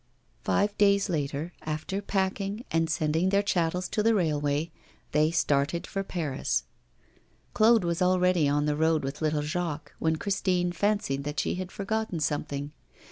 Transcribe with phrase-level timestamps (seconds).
[0.43, 4.71] Five days later, after packing and sending their chattels to the railway,
[5.11, 6.63] they started for Paris.
[7.53, 11.71] Claude was already on the road with little Jacques, when Christine fancied that she had
[11.71, 12.71] forgotten something.